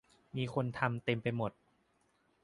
[0.37, 1.51] มีคนทำเต็มไปหมด